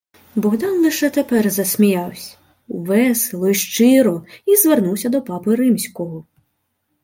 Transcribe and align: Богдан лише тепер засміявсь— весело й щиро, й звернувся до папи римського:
Богдан 0.35 0.81
лише 0.81 1.09
тепер 1.09 1.49
засміявсь— 1.49 2.37
весело 2.67 3.47
й 3.49 3.53
щиро, 3.53 4.25
й 4.45 4.55
звернувся 4.55 5.09
до 5.09 5.21
папи 5.21 5.55
римського: 5.55 6.25